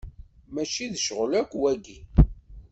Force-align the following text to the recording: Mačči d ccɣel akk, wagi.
Mačči 0.53 0.85
d 0.93 0.95
ccɣel 1.01 1.31
akk, 1.39 1.51
wagi. 1.59 1.99